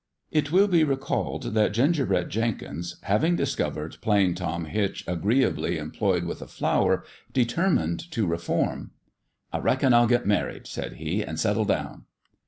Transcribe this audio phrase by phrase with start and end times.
[0.31, 6.41] It will be recalled that Gingerbread Jenkins, having discovered Plain Tom Hitch agreeably employed with
[6.41, 8.93] a flower, determined to reform."
[9.53, 12.05] I reckon I'll get married," said he, "an' settle down."